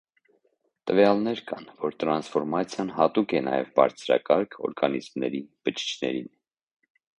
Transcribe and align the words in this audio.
Տվյալներ 0.91 1.41
կան, 1.51 1.67
որ 1.83 1.97
տրանսֆորմացիան 2.03 2.89
հատուկ 2.97 3.37
է 3.41 3.43
նաև 3.49 3.71
բարձրակարգ 3.77 4.59
օրգանիզմների 4.71 5.45
բջիջներին։ 5.71 6.29